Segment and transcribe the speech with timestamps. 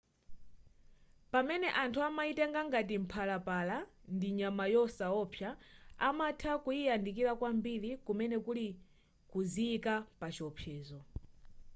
[1.31, 3.75] pamene anthu amayitenga ngati mphalapala
[4.15, 5.49] ndi nyama yosaopsa
[6.07, 8.67] amatha kuyiyandikira kwambiri kumene kuli
[9.31, 10.99] kuziyika pa chiopsezo